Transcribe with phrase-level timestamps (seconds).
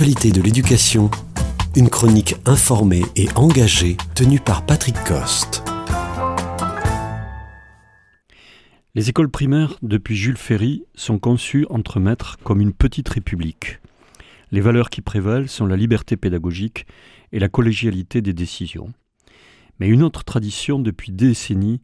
[0.00, 1.10] de l'éducation,
[1.74, 5.64] une chronique informée et engagée tenue par Patrick Coste.
[8.94, 13.80] Les écoles primaires, depuis Jules Ferry, sont conçues entre maîtres comme une petite république.
[14.52, 16.86] Les valeurs qui prévalent sont la liberté pédagogique
[17.32, 18.92] et la collégialité des décisions.
[19.80, 21.80] Mais une autre tradition depuis décennies,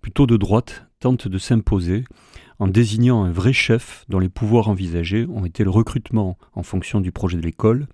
[0.00, 2.02] plutôt de droite, tente de s'imposer
[2.62, 7.00] en désignant un vrai chef dont les pouvoirs envisagés ont été le recrutement en fonction
[7.00, 7.88] du projet de l'école,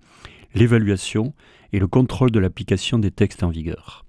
[0.53, 1.33] l'évaluation
[1.73, 4.05] et le contrôle de l'application des textes en vigueur.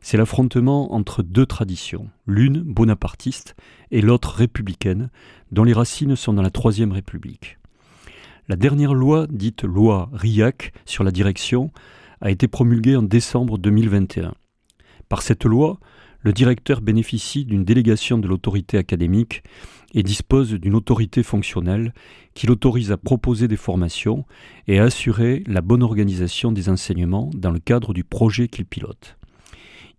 [0.00, 3.54] C'est l'affrontement entre deux traditions, l'une bonapartiste
[3.92, 5.08] et l'autre républicaine,
[5.52, 7.58] dont les racines sont dans la Troisième République.
[8.48, 11.70] La dernière loi, dite loi RIAC sur la direction,
[12.20, 14.34] a été promulguée en décembre 2021.
[15.08, 15.78] Par cette loi,
[16.22, 19.42] le directeur bénéficie d'une délégation de l'autorité académique
[19.94, 21.92] et dispose d'une autorité fonctionnelle
[22.34, 24.24] qui l'autorise à proposer des formations
[24.68, 29.16] et à assurer la bonne organisation des enseignements dans le cadre du projet qu'il pilote.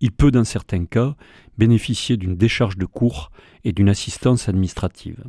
[0.00, 1.14] Il peut, dans certains cas,
[1.56, 3.30] bénéficier d'une décharge de cours
[3.64, 5.22] et d'une assistance administrative.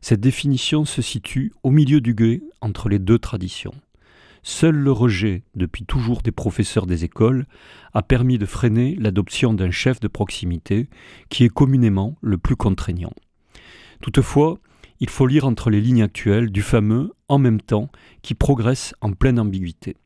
[0.00, 3.74] Cette définition se situe au milieu du guet entre les deux traditions.
[4.42, 7.46] Seul le rejet, depuis toujours des professeurs des écoles,
[7.94, 10.88] a permis de freiner l'adoption d'un chef de proximité
[11.28, 13.12] qui est communément le plus contraignant.
[14.00, 14.58] Toutefois,
[14.98, 17.90] il faut lire entre les lignes actuelles du fameux en même temps
[18.22, 19.96] qui progresse en pleine ambiguïté.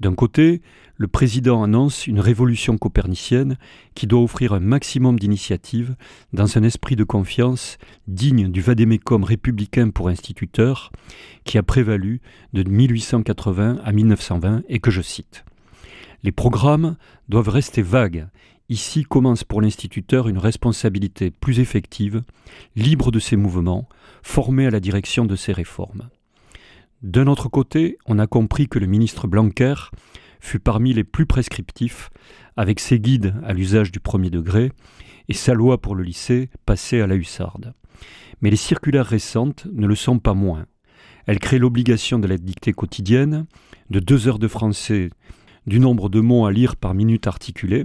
[0.00, 0.60] D'un côté,
[0.96, 3.56] le président annonce une révolution copernicienne
[3.94, 5.96] qui doit offrir un maximum d'initiatives
[6.32, 10.92] dans un esprit de confiance digne du vadémécum républicain pour instituteurs
[11.44, 12.20] qui a prévalu
[12.52, 15.44] de 1880 à 1920 et que je cite.
[16.22, 16.96] Les programmes
[17.28, 18.28] doivent rester vagues.
[18.68, 22.22] Ici commence pour l'instituteur une responsabilité plus effective,
[22.76, 23.88] libre de ses mouvements,
[24.22, 26.08] formée à la direction de ses réformes.
[27.04, 29.74] D'un autre côté, on a compris que le ministre Blanquer
[30.40, 32.08] fut parmi les plus prescriptifs,
[32.56, 34.72] avec ses guides à l'usage du premier degré
[35.28, 37.74] et sa loi pour le lycée passée à la hussarde.
[38.40, 40.64] Mais les circulaires récentes ne le sont pas moins.
[41.26, 43.44] Elles créent l'obligation de la dictée quotidienne,
[43.90, 45.10] de deux heures de français,
[45.66, 47.84] du nombre de mots à lire par minute articulée,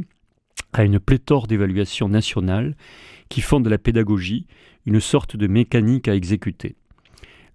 [0.72, 2.78] à une pléthore d'évaluations nationales
[3.28, 4.48] qui font de la pédagogie
[4.86, 6.78] une sorte de mécanique à exécuter.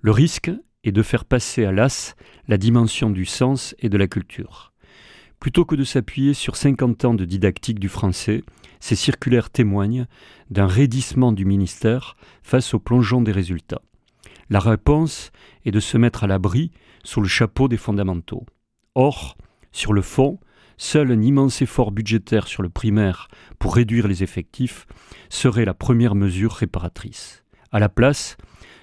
[0.02, 0.50] Le risque
[0.84, 2.14] et de faire passer à l'as
[2.46, 4.72] la dimension du sens et de la culture.
[5.40, 8.42] Plutôt que de s'appuyer sur 50 ans de didactique du français,
[8.80, 10.06] ces circulaires témoignent
[10.50, 13.82] d'un raidissement du ministère face au plongeon des résultats.
[14.50, 15.32] La réponse
[15.64, 16.70] est de se mettre à l'abri
[17.02, 18.46] sous le chapeau des fondamentaux.
[18.94, 19.36] Or,
[19.72, 20.38] sur le fond,
[20.76, 23.28] seul un immense effort budgétaire sur le primaire
[23.58, 24.86] pour réduire les effectifs
[25.28, 27.43] serait la première mesure réparatrice.
[27.74, 28.36] À la place,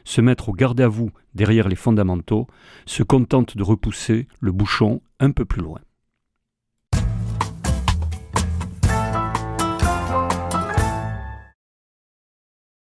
[0.03, 2.47] se mettre au garde à vous derrière les fondamentaux,
[2.85, 5.79] se contente de repousser le bouchon un peu plus loin.